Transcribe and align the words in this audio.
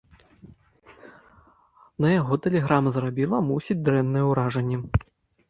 На 2.05 2.15
яго 2.15 2.39
тэлеграма 2.47 2.95
зрабіла, 2.97 3.43
мусіць, 3.53 3.79
дрэннае 3.91 4.25
ўражанне. 4.31 4.77